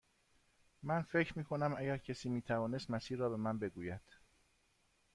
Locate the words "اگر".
1.77-1.97